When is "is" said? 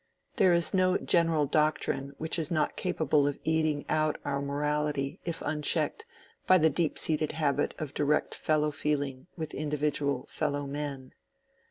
0.51-0.73, 2.39-2.49